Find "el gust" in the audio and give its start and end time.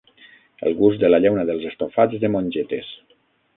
0.69-1.03